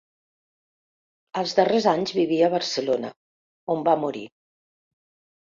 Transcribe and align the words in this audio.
Als 1.41 1.53
darrers 1.59 1.87
anys 1.91 2.15
vivia 2.21 2.49
a 2.49 2.53
Barcelona, 2.55 3.13
on 3.75 3.87
va 3.91 3.95
morir. 4.07 4.27